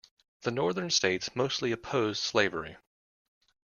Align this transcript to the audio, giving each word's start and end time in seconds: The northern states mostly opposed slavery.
The 0.41 0.49
northern 0.49 0.89
states 0.89 1.35
mostly 1.35 1.71
opposed 1.71 2.23
slavery. 2.23 2.75